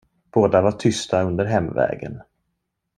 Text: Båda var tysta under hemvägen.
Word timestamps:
Båda 0.31 0.61
var 0.61 0.71
tysta 0.71 1.21
under 1.23 1.45
hemvägen. 1.45 2.21